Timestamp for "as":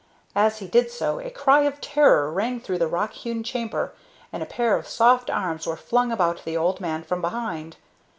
0.35-0.57